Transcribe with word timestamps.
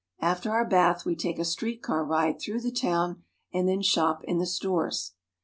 H 0.19 0.23
ii. 0.23 0.25
.n,.> 0.25 0.29
i, 0.29 0.31
j 0.31 0.31
After 0.31 0.51
our 0.53 0.65
bath 0.67 1.05
we 1.05 1.15
take 1.15 1.37
a 1.37 1.45
street 1.45 1.83
car 1.83 2.03
ride 2.03 2.41
through 2.41 2.61
the 2.61 2.71
^^^fl 2.71 2.81
town, 2.81 3.23
and 3.53 3.67
then 3.69 3.83
shop 3.83 4.23
in 4.23 4.39
the 4.39 4.47
stores. 4.47 5.13